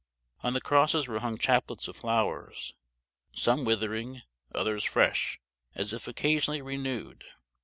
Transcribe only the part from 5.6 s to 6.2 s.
as if